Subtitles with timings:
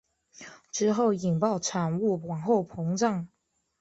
[0.71, 3.29] 之后引爆产物往后膨胀。